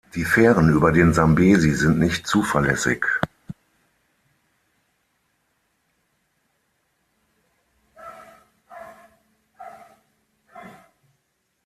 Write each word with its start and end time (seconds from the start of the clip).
Die 0.15 0.25
Fähren 0.25 0.67
über 0.71 0.91
den 0.91 1.13
Sambesi 1.13 1.75
sind 1.75 1.99
nicht 1.99 2.25
zuverlässig. 2.25 3.05